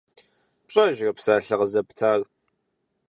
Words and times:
ПщӀэжрэ 0.65 1.11
псалъэ 1.17 1.55
къызэптар? 1.59 2.19